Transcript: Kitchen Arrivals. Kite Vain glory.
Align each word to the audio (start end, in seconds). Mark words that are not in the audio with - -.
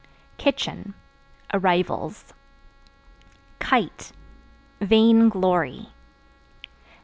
Kitchen 0.39 0.95
Arrivals. 1.53 2.33
Kite 3.59 4.13
Vain 4.79 5.29
glory. 5.29 5.89